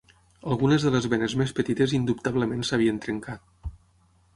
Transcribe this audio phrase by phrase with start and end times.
[0.55, 3.75] Algunes de les venes més petites indubtablement s'havien trencat.